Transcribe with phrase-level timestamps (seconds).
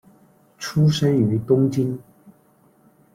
[0.57, 1.99] 出生于东京。